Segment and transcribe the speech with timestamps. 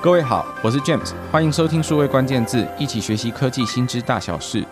[0.00, 4.64] 各位好，我是 James，欢迎收听数位关键字，一起学习科技新知大小事。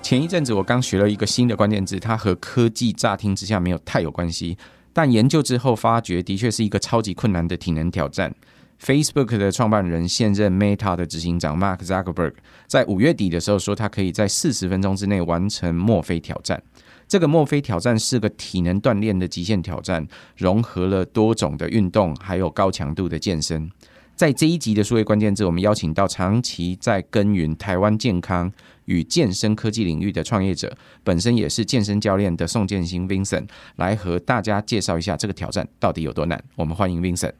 [0.00, 4.56] 前一阵子我刚学了一个新的关键字，它和科技乍听之下没有太有关系，
[4.92, 8.32] 但研究之后发觉，的确是一个超级困难的体能挑战。
[8.80, 12.34] Facebook 的创办人、现任 Meta 的执行长 Mark Zuckerberg
[12.68, 16.62] 在五月底的时候说，他可以在四十分钟之内完成墨菲挑战。
[17.08, 23.68] 这个墨菲挑战是个体能锻炼的极限挑战，融合了多种的运动，还有高强度的健身。
[24.16, 28.50] 在这一集的数位关键字，我们邀请到长期在耕耘台湾健康
[28.84, 36.40] 与健身科技领域的创业者，本身也是健身教练的宋建兴 Vincent 来和大家介绍一下这个挑战到底有多难。
[36.54, 37.32] 我们欢迎 Vincent。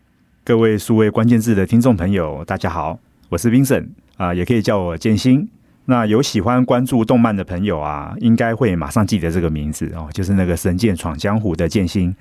[0.42, 2.98] 各位数位关键字的听众朋友，大家好，
[3.28, 5.48] 我是 Vincent 啊，也可以叫我建兴。
[5.86, 12.14] 那有喜欢关注动漫的朋友啊，应该会马上记得这个名字哦，就是那个《神剑闯江湖》的剑心。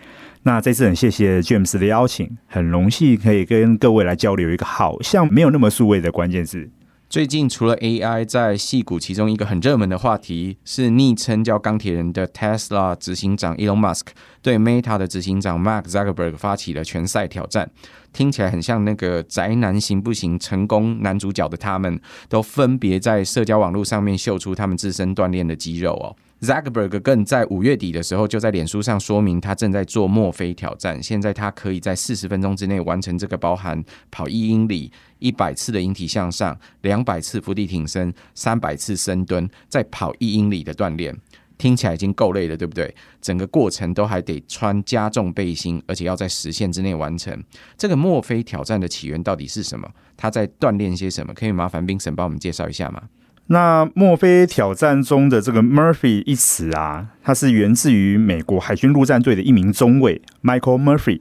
[0.43, 6.69] 那这次很谢谢 James 的邀请，很荣幸可以跟各位来交流一个好像没有那么数位的关键字。
[7.13, 14.07] 最近除了 AI 在戏骨，其中一个很热门的话题是昵称叫钢铁人的 Tesla 执行长 Elon Musk
[14.41, 17.69] 对 Meta 的执行长 Mark Zuckerberg 发起了拳赛挑战，
[18.11, 26.15] 听起来很像那个宅男行不行成功男主角的他们，都分别在社交网络上面秀出他们自身锻炼的肌肉哦。
[26.43, 31.01] Zuckerberg 更在五月底的时候就在脸书上说明，他正在做墨菲挑战。
[31.01, 41.17] 现在他可以在四十分钟之内完成这个包含跑一英里、一百次的引体向上、两百次伏地挺身、三百次深蹲，再跑一英里的锻炼。
[41.57, 42.93] 听起来已经够累了，对不对？
[43.21, 47.41] 整个过程都还得穿加重背心，而且要在时限之内完成。
[47.77, 49.89] 这个墨菲挑战的起源到底是什么？
[50.17, 51.33] 他在锻炼些什么？
[51.33, 53.03] 可以麻烦冰神帮我们介绍一下吗？
[53.47, 61.19] 那墨菲挑战中的这个 Murphy 一词啊，它是源自于美国海军陆战队的一名中尉 Michael Murphy。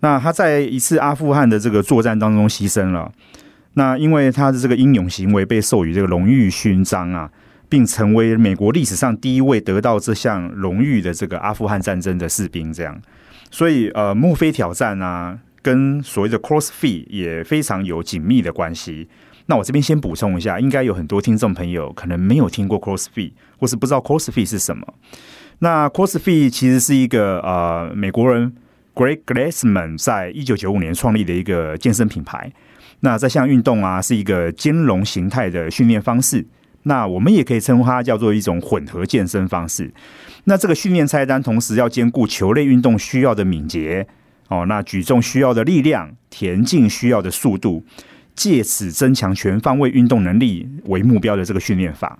[0.00, 3.10] 那他在一次阿富汗的这个作战当中牺牲了。
[3.72, 7.30] 那因为他的这个英勇行为被授予这个荣誉勋章啊，
[7.70, 12.70] 并成为美国历史上第一位得到这项荣誉的这个阿富汗战争的士兵。
[12.70, 13.00] 这样，
[13.50, 19.08] 所以呃，墨菲挑战啊，跟所谓的 CrossFit 也非常有紧密的关系。
[19.46, 24.86] 那我这边先补充一下，应该有很多听众朋友可能没有听过 CrossFit，或是不知道 CrossFit 是什么。
[25.58, 28.54] 那 CrossFit 其实是一个呃美国人
[28.94, 32.52] Greg Glassman 在一九九五年创立的一个健身品牌。
[33.00, 36.46] 那这项运动啊是一个兼容形态的训练方式。
[36.84, 39.92] 那我们也可以称呼它叫做一种混合健身方式。
[40.44, 44.06] 那这个训练菜单同时要兼顾球类运动需要的敏捷
[44.48, 47.84] 哦，那举重需要的力量，田径需要的速度。
[48.34, 52.18] 借此增强全方位运动能力为目标的这个训练法，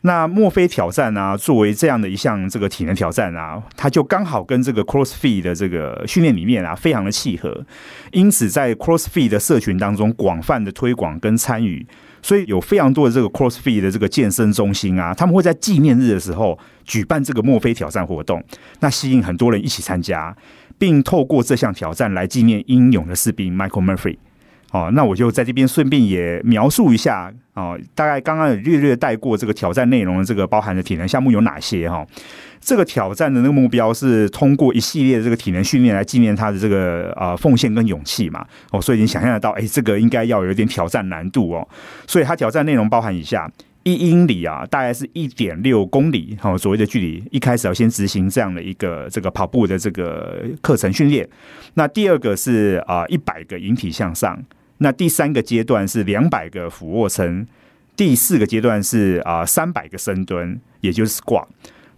[0.00, 7.64] 那墨菲挑战啊，作为这样的一项这个体能挑战啊，它就刚好跟这个 CrossFit 的这个训练理念啊，非常的契合，
[8.10, 11.86] 因此在 CrossFit 的社群当中广泛的推广跟参与，
[12.22, 18.42] 所以有非常多的这个 CrossFit 的这个健身中心啊，他们会在纪念日的时候举办这个墨菲挑战活动，
[18.80, 20.36] 那吸引很多人一起参加，
[20.78, 24.16] 并透过这项挑战来纪念英勇的士兵 Michael Murphy。
[24.72, 32.04] 哦，那我就在这边顺便也描述一下哦，大概刚刚有略略带过这个挑战内容的这个包含的体能项目有哪些哈？
[32.58, 38.46] 这个挑战的那个目标是通过一系列的这个体能训练来纪念他的这个呃奉献跟勇气嘛。
[38.70, 41.68] 哦，所以你想象得到，哎，这个应该要有点挑战难度哦。
[42.06, 43.50] 所以它挑战内容包含以下：
[43.82, 47.22] 一英里啊，大概是一点六公里，好，所谓的距离。
[47.30, 51.28] 一开始要先执行这样的一个这个跑步的这个课程训练。
[51.74, 54.42] 那第二个是啊，一百个引体向上。
[54.82, 57.46] 那第三个阶段是两百个俯卧撑，
[57.96, 61.46] 第四个阶段是啊三百个深蹲，也就是 squat，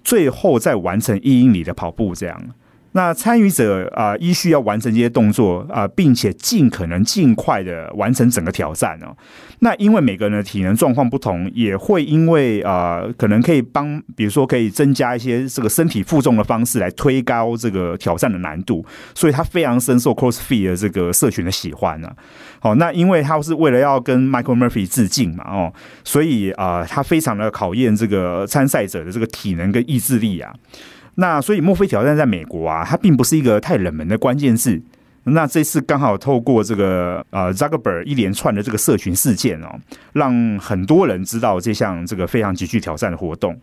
[0.05, 2.55] 最后再完成一英里的跑步这样。
[2.97, 9.17] 那参与者啊，依需要完成这些动作啊，并且尽可能尽快的完成整个挑战哦。
[9.59, 22.09] 那因为每个人的体能状况不同，也会因为啊，可能可以帮，比如说可以增加一些这个身体负重的方式来推高这个挑战的难度，所以他非常深受 CrossFit 的这个社群的喜欢呢。
[22.61, 25.73] 好，那因为他是为了要跟 Michael Murphy 致敬嘛，哦，
[26.05, 30.55] 所以啊，他非常的考验这个参赛者的这个体能跟意志力啊。
[31.17, 34.81] 那所以墨菲挑战在美国啊，它并不是一个太冷门的关键字。
[35.27, 39.69] 那这次刚好透过这个呃 Zuckerberg 一连串的这个社群事件哦，
[40.13, 43.59] 让很多人知道这项这个非常极具挑战的活动。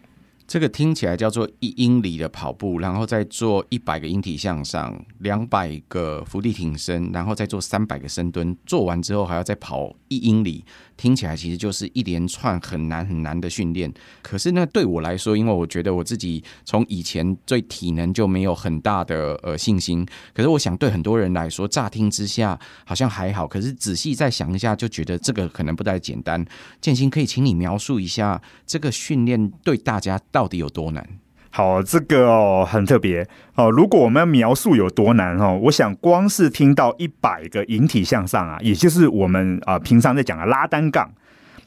[0.51, 8.53] 这个听起来叫做一英里的跑步，然后再做一百个引体向上，两百个伏地挺身，然后再做三百个深蹲。
[8.65, 10.65] 做完之后还要再跑一英里，
[10.98, 13.94] 听起来其实就是一连串很难很难的训练。
[14.21, 20.06] 可是呢，对我来说，因为我觉得我自己从以前对体能就没有很大的呃信心。
[20.33, 26.45] 可是我想，对很多人来说，乍听之下好像还好，可是仔细再想一下，就觉得这个可能不太简单。
[26.81, 30.40] 建新，可以请你描述一下这个训练对大家到。
[30.41, 31.07] 到底有多难？
[31.51, 33.69] 好，这个哦很特别哦。
[33.69, 41.11] 如果我们要描述有多难哦，我想光是听到一百个引体向上啊，也就是我们啊平常在讲的拉单杠，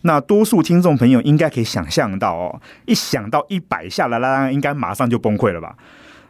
[0.00, 5.76] 那多数听众朋友应该可以想象到哦，一想到一百下的拉单杠，应该马上就崩溃了吧？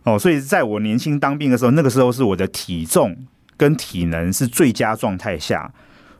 [0.02, 3.16] 哦，所以在我年轻当兵的时候，那个时候是我的体重
[3.56, 5.72] 跟体能是最佳状态下，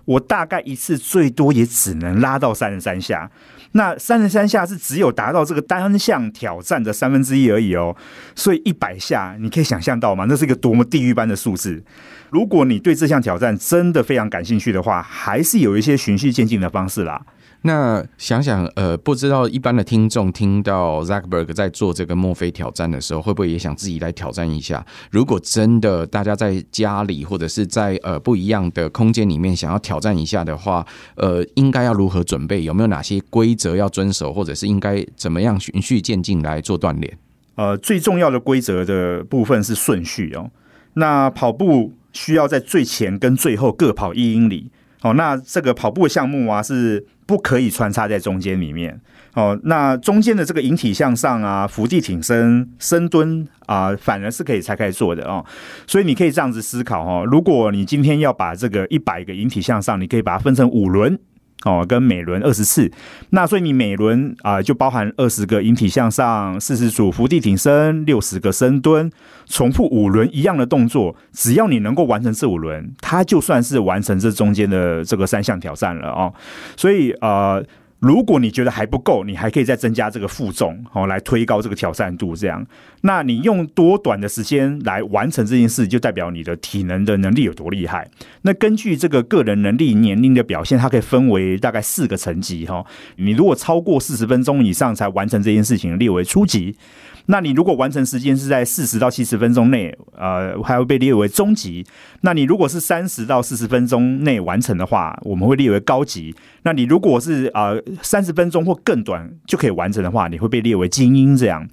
[0.05, 3.31] 我大概一次最多也只能拉到三十三下。
[3.73, 7.97] 那三十三下是只有达到这个单项挑战的三分之一而已哦，
[8.37, 10.27] 所以一百下你可以想象到吗？
[10.29, 11.83] 那是一个多么地狱般的数字。
[12.31, 17.21] 如果你对这项挑战真的非常感兴趣的话，还是有一些循序渐进的方式啦。
[17.67, 24.85] 那想想，呃，不知道一般的听众听到 Zuckerberg 在做这个墨菲挑战的时候，会不会也想自己来挑战一下？
[25.11, 32.63] 如果真的大家在家里或者是在呃不一样的空间里面想要挑战一下的话，呃，应该要如何准备？
[32.65, 37.17] 有没有哪些规则要遵守，或者是应该怎么样循序渐进来做锻炼？
[37.55, 40.51] 呃，最重要的规则的部分是顺序哦。
[40.93, 44.71] 那跑步需要在最前跟最后各跑一英里。
[45.03, 49.01] 哦，那这个跑步项目啊是不可以穿插在中间里面。
[49.35, 55.45] 哦，那中间的这个引体向上啊、伏地挺身、深蹲啊，反而是可以拆开做的哦。
[55.87, 61.19] 所以你可以这样子思考哦，如果你今天要把这个一百个引体向上，你可以把它分成五轮。
[61.65, 62.91] 哦，跟每轮二十次，
[63.31, 69.11] 那所以你每轮啊就包含二十个引体向上，四十组伏地挺身，六十个深蹲，
[69.47, 76.33] 重复五轮一样的动作，只要你能够完成这五轮，他就算是完成这中间的这个三项挑战了哦。
[76.77, 77.65] 所以呃。
[78.05, 82.37] 如果你觉得还不够，你还可以再增加这个负重哦，来推高这个挑战度。
[82.37, 82.67] 这样，
[83.01, 88.07] 那你用多短的时间来完成这件事，就代表你的体能的能力有多厉害。
[88.43, 92.85] 那根据这个个人能力年龄的表现，它可以分为大概四个层级哈。
[93.17, 96.77] 你如果超过四十分钟以上才完成这件事情，列为初级。
[97.27, 101.85] 那你如果完成时间是在四十到七十分钟内，呃，还会被列为中级。
[102.21, 106.35] 那你如果是三十到四十分钟内完成的话，我们会列为高级。
[106.65, 111.35] 那你如果是呃三十分钟或更短就可以完成的话，你会被列为精英。
[111.37, 111.67] 这样，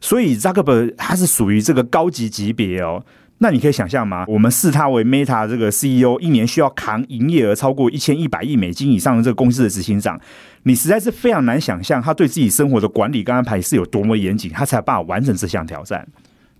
[0.00, 3.04] 所以扎克伯他是属于这个高级级别哦。
[3.38, 4.24] 那你可以想象吗？
[4.28, 10.18] 我们视他为 Meta 这个 CEO，一年需要扛营业额超过一千一百亿美金以上的这个公司的执行长，
[10.62, 16.08] 你实在是非常难想象他对自己生活的管理跟安排是有多么严谨，他才有办法完成这项挑战。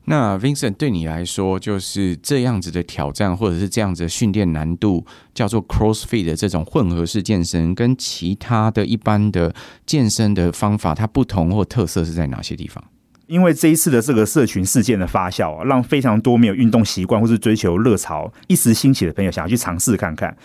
[0.09, 9.53] 那 Vincent 对你来说，就是这样子的挑战，或者是这样子的训练难度，叫做 CrossFit 的这种混合式健身，跟其他的一般的
[9.85, 12.85] 健身的方法，它不同或特色是在哪些地方？
[13.27, 20.37] 因为这一次的这个社群事件的发酵啊，让非常多没有运动习惯或是追求热潮一时兴起的朋友想要去尝试看看。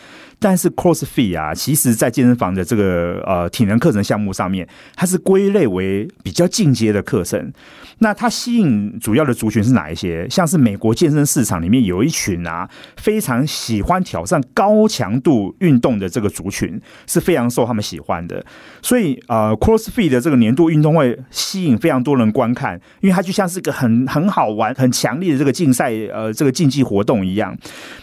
[0.44, 7.54] 但是 CrossFit 啊，其实在健身房的这个呃体能课程项目上面，它是归类为比较进阶的课程。
[8.00, 10.28] 那它吸引主要的族群是哪一些？
[10.28, 12.68] 像是美国健身市场里面有一群啊，
[12.98, 18.44] 非常喜欢挑战高强度运动的这个族群，是非常受他们喜欢的。
[18.82, 27.56] 所以呃，CrossFit 的这个年度运动会吸引非常多人观看，因为它就像是一个很很好玩、很强烈的这个竞赛呃这个竞技活动一样。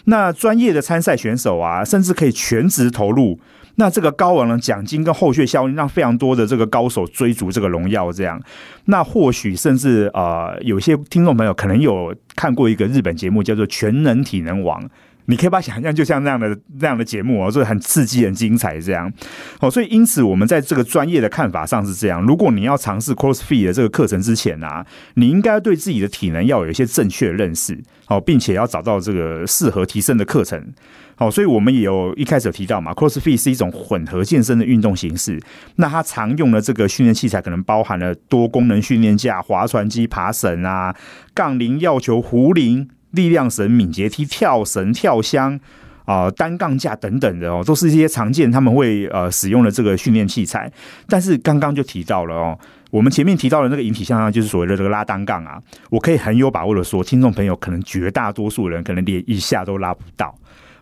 [0.05, 2.28] 那专业的参赛选手啊，甚至可以。
[2.31, 3.39] 全职投入，
[3.75, 8.11] 那这个高昂的奖金跟后续效应，让非常多的这个高手追逐这个荣耀。
[8.11, 8.41] 这样，
[8.85, 14.83] 那或许甚至啊，有些听众朋友可能有看过一个日本节目，叫做《全能体能王》。
[15.29, 19.11] 你可以把想象就像那样的那样的节目哦，这很刺激、很精彩这样。
[19.59, 24.83] 哦，所以因此我们在这个专业的看法上是这样：如果你要尝试 CrossFit 的这个课程之前啊，
[25.13, 30.73] 你应该对自己的体能要有一些正确的认识哦，并且要找到这个适合提升的课程。
[31.15, 35.39] 好，所以我们也有一开始有提到嘛，CrossFit 是一种混合健身的运动形式。
[35.75, 40.95] 那它常用的这个训练器材可能包含了多功能训练架、划船机、爬绳啊、
[41.35, 42.89] 杠铃、药球、壶铃。
[43.11, 45.59] 力量绳、敏捷梯、跳绳、跳箱
[46.05, 50.71] 啊、单杠架等等的哦，都是一些常见他们会呃使用的这个训练器材。
[51.07, 55.61] 但是刚刚就提到了哦，我们前面提到的那个引体向上，就是所谓的这个拉单杠啊。
[55.89, 60.35] 我可以很有把握的说，听众朋友可能绝大多数人可能连一下都拉不到。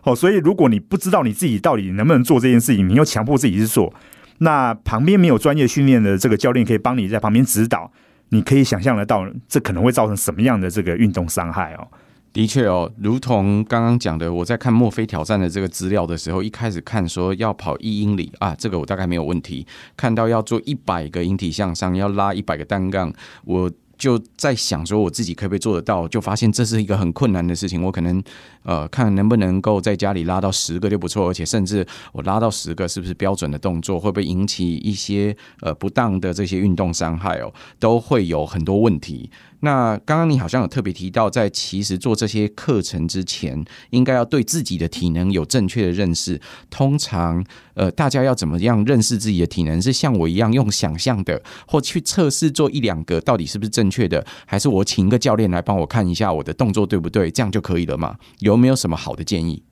[0.04, 3.92] 哦，所以如果你不知道你自己到底能不能做这件事情，你又强迫自己去做，
[4.38, 7.90] 那旁边没有专业训练的这个教练可以帮你在旁边指导。
[8.30, 11.88] 你可以想象得到，这可能会造成什么样的这个运动伤害哦。
[12.32, 19.66] 的确哦，如同刚刚讲的，我在看墨菲挑战的这个资料的时候，一开始看说要跑一英里啊，这个我大概没有问题。
[19.96, 23.12] 看到要做一百个引体向上，要拉一百个单杠，
[23.44, 27.82] 我就在想说我自己可不可以做得到，就发现这是一个很困难的事情。
[27.82, 28.22] 我可能
[28.62, 39.28] 呃看能不能够在家里拉到十个就不错，而且甚至我拉到十个是不是标准的动作，会不会引起一些呃不当的这些运动伤害哦，都会有很多问题。
[39.60, 46.40] 那刚刚你好像有特别提到，在其实做这些课程之前，应该要对自己的体能有正确的认识。
[46.70, 49.80] 通常，呃，大家要怎么样认识自己的体能？
[49.82, 54.24] 是像我一样用想象的，或去测试做一两个，到底是不是正确的？
[54.46, 57.30] 还是我请一个教练来帮我看一下我的动作对不对？
[57.30, 58.16] 这样就可以了吗？
[58.38, 59.62] 有没有什么好的建议？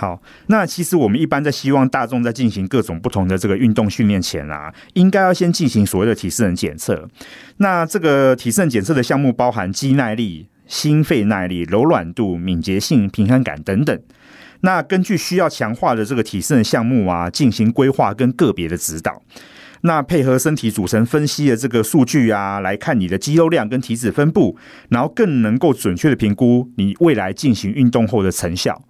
[0.00, 7.06] 好，那其实我们一般在希望大众在进行各种不同的这个运动训练前啊，应该要先进行所谓的体适能检测。
[7.58, 14.00] 那这个体适能检测的项目包含肌耐力、心肺耐力、柔软度、敏捷性、平衡感等等。
[14.62, 19.22] 那根据需要强化的这个体适能项目啊，进行规划跟个别的指导。
[19.82, 24.56] 那配合身体组成分析的这个数据啊，来看你的肌肉量跟体脂分布，
[24.88, 28.82] 然后更能够准确的评估你未来进行运动后的成效。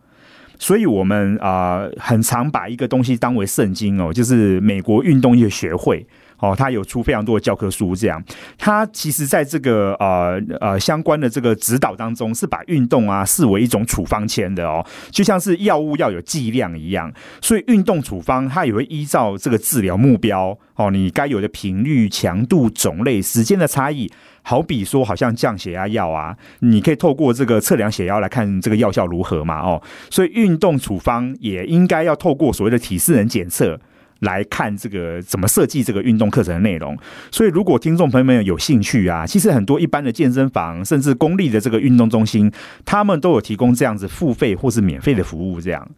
[0.61, 6.07] 所以，我们啊、很常把一个东西当为圣经哦，就是美国运动医学会
[6.39, 8.23] 哦，它有出非常多的教科书，这样，
[8.59, 24.13] 它其实在这个呃呃相关的这个指导当中，是把运动啊视为一种处方签的哦，就像是药物要有剂量一样，所以运动处方它也会依照这个治疗目标哦，你该有的频率、强度、种类、时间的差异。
[24.43, 29.61] 好比说，好像降血压药啊，你可以透过这个测量血压来看这个药效如何嘛？
[29.61, 33.79] 哦，所以运动处方也应该要透过所谓的体适能检测
[34.21, 36.97] 来看这个怎么设计这个运动课程的内容。
[37.31, 42.51] 所以，如果听众朋友们有兴趣啊，其实很多一般的健身房，甚至公立的这个运动中心，
[42.85, 45.89] 他们都有提供这样子付费或是免费的服务，这样。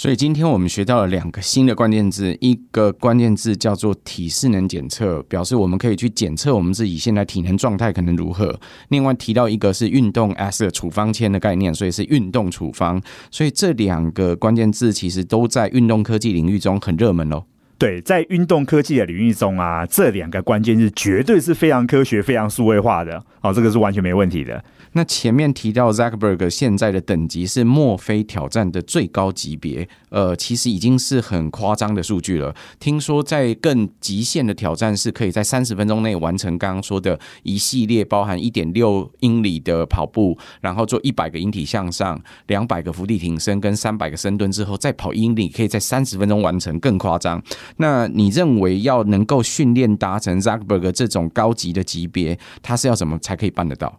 [0.00, 8.58] 所以今天我们学到了两个新的关键字，一个关键字叫做体适能检测，表示我们可以去检测我们自己现在体能状态可能如何。
[8.88, 12.98] 另外提到一个是运动 as 处方签的概念，所以是运动处方。
[13.30, 17.42] 所以这两个关键字其实都在运动科技领域中很热门哦。
[17.80, 23.24] 对，在运动科技的领域中啊，这两个关键字绝对是非常科学、非常数位化的。
[23.40, 24.62] 哦，这个是完全没问题的。
[24.92, 32.54] 那前面提到 Zuckerberg 现在的等级是墨菲挑战的最高级别，呃，其实已经是很夸张的数据了。
[32.78, 47.40] 听说在更极限的挑战是可以在三十分钟内完成刚刚说的一系列包含一点六英里的跑步，然后做一百个引体向上、两百个伏地挺身跟三百个深蹲之后再跑一英里，可以在三十分钟完成，更夸张。
[47.78, 53.98] 那你认为要能够训练达成 Zuckerberg 这种高级的级别，他是要怎么才可以办得到？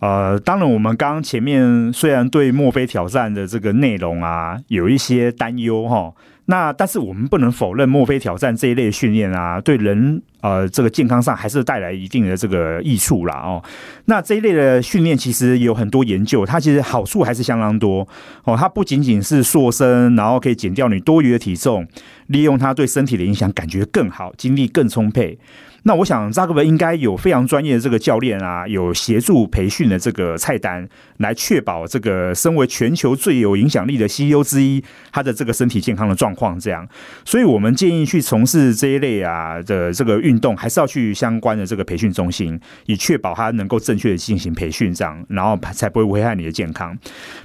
[0.00, 6.12] 呃，当然，我们刚刚前面虽然对墨菲挑战的这个内容啊有一些担忧哈，
[6.46, 13.62] 那但是我们不能否认墨菲挑战这一类训练啊，对人呃这个健康上还是带来一定的这个益处啦哦。
[14.04, 18.06] 那这一类的训练其实有很多研究，它其实好处还是相当多
[18.44, 18.56] 哦。
[18.56, 21.86] 它不仅仅是塑身，然后可以减掉你多余的体重，
[22.28, 25.38] 利用它对身体的影响，感觉更好，精力更充沛。
[25.86, 30.86] 那我想，扎克伯应该有非常专业的这个教练啊，有协助培训的这个菜单，
[31.18, 36.84] 来确保这个身为全球最有影响力的 CEO 之一，他的这个身体健康的状况这样。
[37.24, 46.98] 所以我们建议去从事这一类啊的这个运动，还是要去相关的这个培训中心，以确保他能够正确的进行培训这样，然后才不会危害你的健康。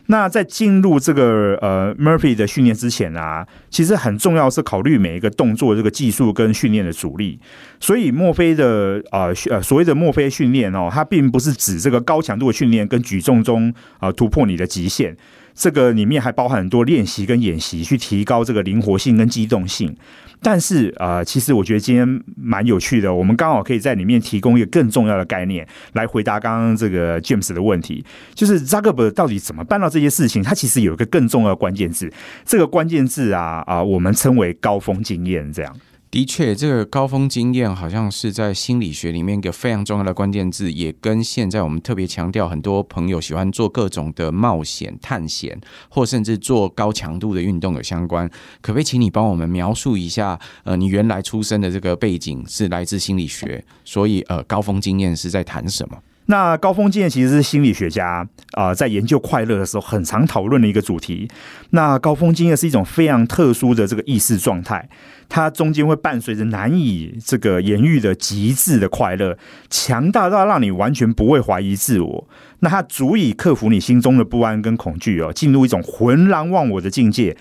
[0.08, 7.40] 那在进入这个呃 Murphy 的训练之前啊，其实很重要是考虑每一个动作这个技术跟训练的阻力。
[7.80, 15.14] 所以莫墨菲的呃呃所谓的墨菲训练哦，它并不是指这个高强度的训练跟举重中啊、突破你的极限，
[15.54, 19.94] 这个里面还包含很多练习跟演习，去提高这个灵活性跟机动性。
[20.42, 28.02] 但是啊、其实我觉得今天蛮有趣的，我们刚好可以在里面提供一个更重要的概念来回答刚刚这个 James 的问题，
[28.34, 30.42] 就是 Zuckerberg 到底怎么办到这些事情？
[30.42, 32.10] 它其实有一个更重要的关键字，
[32.46, 35.76] 这个关键字啊啊、我们称为高峰经验，这样。
[36.12, 48.30] 的确，这个高峰经验好像是在心理学里面一个非常重要的关键字，也跟现在我们特别强调，很多朋友喜欢做各种的冒险、探险，或甚至做高强度的运动有相关。
[48.60, 50.38] 可不可以请你帮我们描述一下？
[50.64, 55.98] 呃，你原来出生的这个背景是来自心理学，所以呃，高峰经验是在谈什么？
[56.28, 61.28] 那高峰经验其实是心理学家啊、在研究快乐的时候很常讨论的一个主题。
[61.72, 64.88] 那高峰经验是一种非常特殊的这个意识状态，
[65.28, 69.38] 它中间会伴随着难以这个言喻的极致的快乐，
[69.70, 72.28] 强大到让你完全不会怀疑自我。
[72.60, 77.36] 那它足以克服你心中的不安跟恐惧哦，进入一种浑然忘我的境界。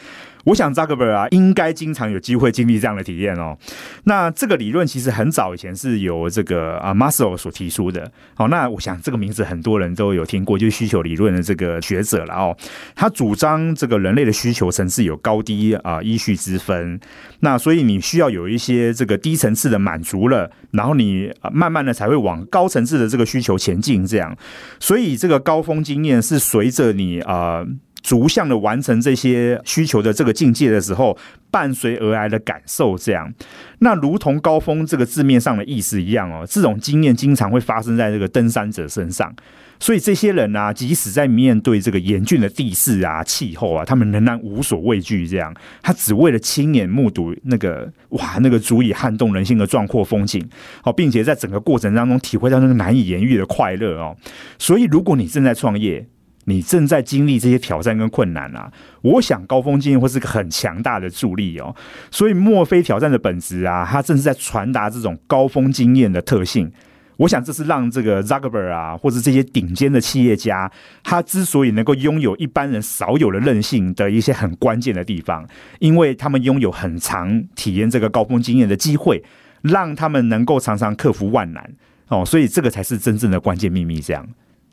[0.45, 3.57] 我想扎克伯尔啊，应该经常有机会经历这样的体验哦。
[4.05, 8.11] 那这个理论其实很早以前是由这个啊 Maslow 所提出的。
[8.35, 12.57] 好，那我想这个名字很多人都有听过，就是需求理论的这个学者了哦。
[12.95, 16.99] 他主张这个人类的需求层次有高低啊依序之分。
[17.41, 24.07] 那所以你需要有一些这个低层次的满足了，然后你慢慢的才会往高层次的这个需求前进。
[24.07, 24.37] 这样，
[24.79, 27.67] 所以这个高峰经验是随着你啊。
[28.03, 31.17] 逐项的完成这些需求的这个境界的时候，
[31.51, 33.33] 伴随而来的感受，这样，
[33.81, 39.35] 那如同高峰这个字面上的意思一样哦，这种经验经常会发生在这个登山者身上。
[39.83, 45.27] 所以这些人啊，即使在面对这个严峻的地势啊、气候啊，他们仍然无所畏惧。
[45.27, 50.47] 这样，他只为了亲眼目睹那个哇，那个足以撼动人心的壮阔风景，
[50.83, 54.15] 好，并且在整个过程当中体会到那个难以言喻的快乐哦。
[54.59, 56.07] 所以，如果你正在创业，
[56.51, 58.71] 你正在经历这些挑战跟困难啊，
[59.03, 61.75] 我想高峰经验会是个很强大的助力哦。
[62.11, 66.71] 所以墨菲挑战的本质啊，它正是在传达这种高峰经验的特性。
[67.19, 70.73] 我想这是让这个 Zuckerberg 啊，或者这些顶尖的企业家，
[71.05, 75.47] 他之所以能够拥有一般人少有的韧性的一些很关键的地方，
[75.81, 79.23] 因为他们拥有很长体验这个高峰经验的机会，
[79.61, 81.71] 让他们能够常常克服万难
[82.09, 82.25] 哦。
[82.25, 84.27] 所以这个才是真正的关键秘密，这样。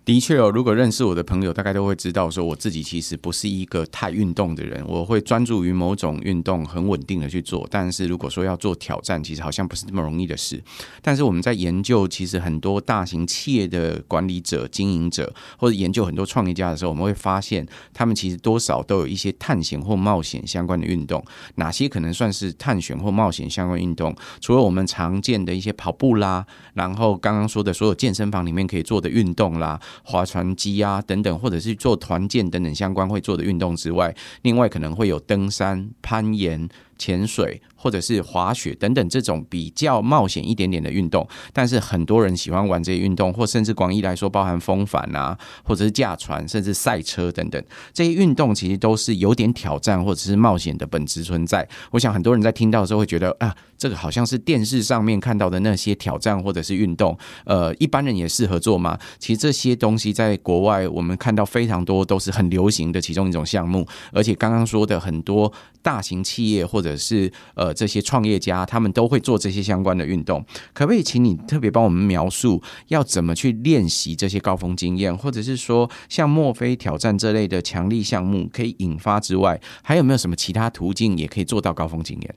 [0.07, 4.81] 的确哦，如果认识我的朋友，大概都会知道，说我自己其实不是一个太运动的人。
[4.87, 7.67] 我会专注于某种运动，很稳定的去做。
[7.69, 10.63] 但是如果说要做挑战，其实好像不是那么容易的事。
[11.01, 21.21] 但是我们在研究，其实很多大型企业的管理者、经营者，或者研究很多创业家的时候，我们会发现，他们其实多少都有一些探险或冒险相关的运动。
[21.55, 24.15] 哪些可能算是探险或冒险相关运动？
[24.39, 26.45] 除了我们常见的一些跑步啦，
[26.75, 29.77] 然后刚刚说的所有健身房里面可以做的运动啦。
[30.03, 36.67] 划船机啊，等等，或者是做团建等等相关会做的运动之外，另外可能会有登山、攀岩。
[36.97, 47.63] 潜水或者是滑雪等等这种比较冒险一点点的运动，但是很多人喜欢玩这些运动，或甚至广义来说，包含风帆啊，或者是驾船，甚至赛车等等
[47.93, 51.67] 这些运动，其实都是有点挑战或者是冒险的本质存在。
[51.91, 58.97] 我想很多人在听到的时候会觉得啊，这个好像是电视上面看到的那些挑战或者是运动，呃，一般人也适合做吗？
[59.19, 82.35] 其实这些东西在国外我们看到非常多，都是很流行的其中一种项目，而且刚刚说的很多大型企业或者者是呃这些创业家，他们都会做这些相关的运动，可不可以请你特别帮我们描述要怎么去练习这些高峰经验，或者是说像墨菲挑战这类的强力项目可以引发之外，还有没有什么其他途径也可以做到高峰经验？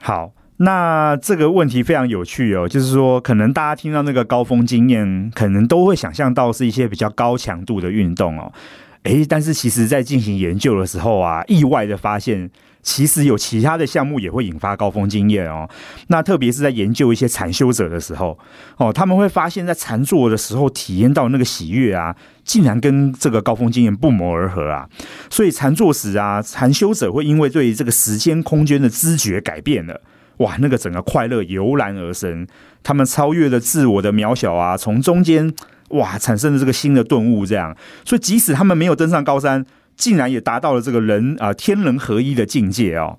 [0.00, 8.52] 好，那这个问题非常有趣哦，就是说可能大家听到那个高峰经验，可能都会想象到是一些比较高强度的运动哦，
[9.04, 12.50] 诶，但是其实在进行研究的时候啊，意外的发现。
[12.84, 15.68] 其实有其他的项目也会引发高峰经验哦。
[16.08, 18.38] 那特别是在研究一些禅修者的时候，
[18.76, 24.86] 哦，他们会发现，在禅坐的时候体验到那个喜悦啊，竟然跟这个高峰经验不谋而合啊。
[25.30, 29.98] 所以禅坐时啊，禅修者会因为对这个时间空间的知觉改变了，
[30.36, 32.46] 哇，那个整个快乐油然而生。
[32.82, 35.50] 他们超越了自我的渺小啊，从中间
[35.88, 37.46] 哇产生了这个新的顿悟。
[37.46, 39.64] 这样，所以即使他们没有登上高山。
[39.96, 43.18] 竟然也达到了这个人啊天人合一的境界哦，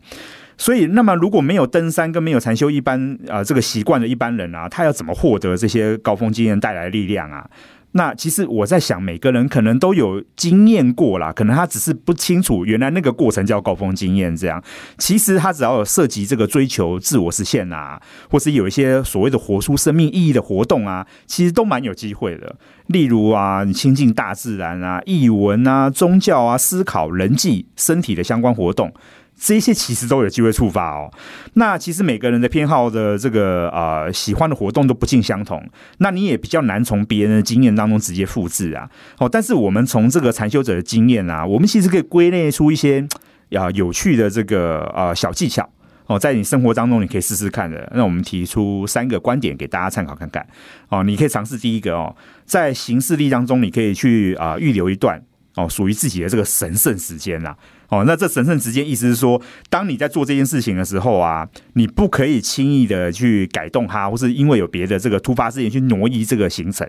[0.58, 7.50] 所以那么如果没有登山跟没有禅修一般啊这个习惯的一般人啊，他要怎么获得这些高峰经验带来的力量啊？
[7.98, 14.36] 那其实我在想，每个人可能都有经验过啦，可能他只是不清楚原来那个过程叫高峰经验。
[14.36, 14.62] 这样，
[14.98, 22.58] 其实他只要有涉及这个追求自我实现啊，或是有一些所谓的活出生命意义的活动啊，其实都蛮有机会的。
[22.88, 28.94] 例如啊，你亲近大自然啊，译文啊，宗教啊，思考人际、身体的相关活动。
[29.38, 31.12] 这些其实都有机会触发哦。
[31.54, 35.62] 那其实每个人的偏好的这个啊、喜欢的活动都不尽相同，
[35.98, 38.90] 那你也比较难从别人的经验当中直接复制啊。
[39.20, 43.06] 哦，但是我们从这个禅修者的经验啊，我们其实可以归类出一些
[43.52, 45.70] 啊有趣的这个啊小技巧
[46.08, 47.92] 哦，在你生活当中你可以试试看的。
[47.94, 50.46] 那我们提出三个观点给大家参考看看
[50.90, 51.04] 哦。
[51.04, 55.22] 你可以尝试第一个哦，在行事历当中你可以去啊预留一段
[55.56, 57.56] 哦属于自己的这个神圣时间呐。
[57.90, 66.88] 哦，那这神圣时间意思是说，当你在做这件事情的时候啊，你不可以轻易的去改动它，或是因为有别的这个突发事件去挪移这个行程。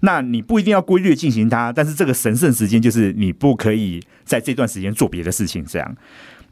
[0.00, 5.96] 那你不一定要规律进行它，但是这个神圣时间就是你不可以在这段时间做别的事情，这样。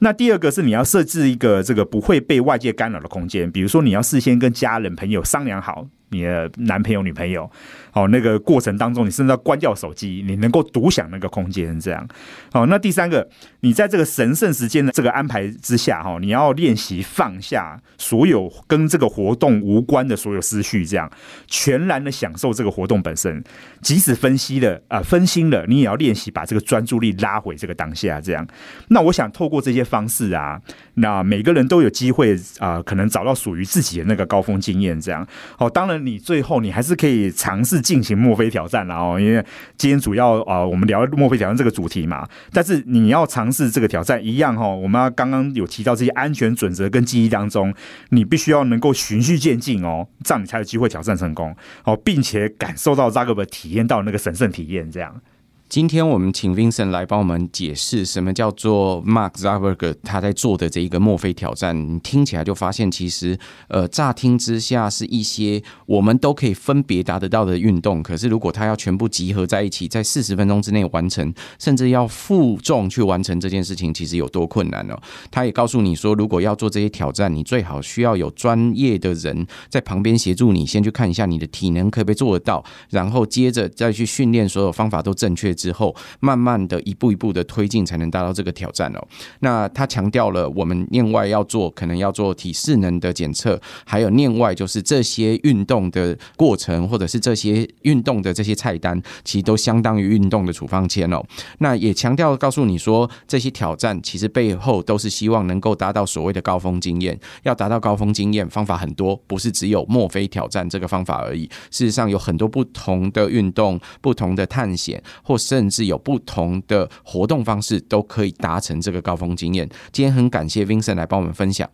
[0.01, 5.89] 那第二个是你要设置一个这个不会被外界干扰的空间，比如说你要事先跟家人朋友商量好。
[6.11, 7.51] 你的男朋友、女朋友，
[7.93, 12.09] 哦，那个过程当中，你甚至要关掉手机，你能够独享那个空间，这样。
[12.53, 13.29] 哦，那第三个，
[13.61, 21.11] 你在这个神圣时间的这个安排之下，哈，你要练习放下所有跟这个活动无关的所有思绪，这样
[21.47, 23.45] 全然的享受这个活动本身。
[23.83, 28.47] 即使分析了啊、分心了，你也要练习把这个专注力拉回这个当下，这样。
[28.89, 30.59] 那我想透过这些方式啊，
[30.95, 35.27] 那每个人都有机会啊、可能找到属于自己的那个高峰经验，这样。
[35.59, 35.98] 哦，当然。
[35.99, 39.45] 你最后你还是可以尝试进行墨菲挑战了哦，因为
[39.77, 42.29] 今天主要啊，我们聊墨菲挑战这个主题嘛。
[42.53, 47.75] 但是你要尝试这个挑战一样哈，我们刚刚有提到这些安全准则跟记忆当中，
[48.11, 55.21] 你必须要能够循序渐进哦，这样你才有机会挑战成功哦，并且感受到扎克伯体验到那个神圣体验这样。
[55.69, 61.79] 今天我们请 Vincent 来帮我们解释什么叫做 Mark Zuckerberg 他在做的这一个墨菲挑战。
[61.79, 68.03] 你听起来就发现，其实呃乍听之下是一些我们都可以分别达得到的运动。
[68.03, 74.99] 可是如果他要全部集合在一起，在四十分钟之内完成，甚至要负重去完成这件事情，其实有多困难哦。
[75.31, 85.58] 他也告诉你说，如果要做这些挑战，你最好需要有专业的人在旁边协助你，先去看一下你的体能可不可以做得到，然后接着再去训练，所有方法都正确。
[85.59, 89.05] 之后，慢慢的一步一步的推进，才能达到这个挑战哦。
[89.41, 101.21] 那他强调了，我们另外要做，可能要做体适能的检测，还有另外就是这些运动的过程，或者是这些运动的这些菜单，其实都相当于运动的处方签哦。
[101.59, 107.19] 那也强调告诉你说，这些挑战其实背后都是希望能够达到所谓的高峰经验。
[107.43, 111.49] 要达到高峰经验，方法很多，不是只有墨菲挑战这个方法而已。
[111.71, 119.67] 事实上，有很多不同的运动、不同的探险，或是甚至有不同的活动方式都可以达成这个高峰经验。
[119.91, 121.67] 今天很感谢 Vincent 来帮我们分享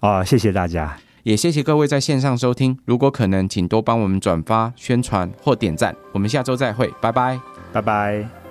[0.00, 2.78] 啊，谢谢大家，也谢谢各位在线上收听。
[2.86, 5.94] 如果可能，请多帮我们转发、宣传或点赞。
[6.12, 7.38] 我们下周再会，拜拜，
[7.72, 8.47] 拜拜。